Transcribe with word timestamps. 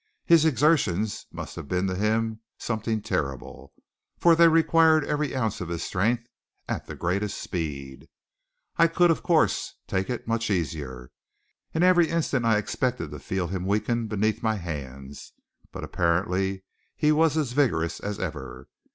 His 0.25 0.45
exertions 0.45 1.27
must 1.31 1.55
have 1.55 1.67
been 1.67 1.85
to 1.85 1.93
him 1.93 2.39
something 2.57 3.03
terrible, 3.03 3.71
for 4.17 4.35
they 4.35 4.47
required 4.47 5.05
every 5.05 5.35
ounce 5.35 5.61
of 5.61 5.69
his 5.69 5.83
strength 5.83 6.25
at 6.67 6.87
the 6.87 6.95
greatest 6.95 7.37
speed. 7.39 8.07
I 8.77 8.87
could, 8.87 9.11
of 9.11 9.21
course, 9.21 9.75
take 9.85 10.09
it 10.09 10.27
much 10.27 10.49
easier, 10.49 11.11
and 11.71 11.83
every 11.83 12.09
instant 12.09 12.45
I 12.45 12.57
expected 12.57 13.11
to 13.11 13.19
feel 13.19 13.45
him 13.49 13.67
weaken 13.67 14.07
beneath 14.07 14.41
my 14.41 14.55
hands; 14.55 15.33
but 15.71 15.83
apparently 15.83 16.63
he 16.95 17.11
was 17.11 17.37
as 17.37 17.51
vigorous 17.51 17.99
as 17.99 18.19
ever. 18.19 18.67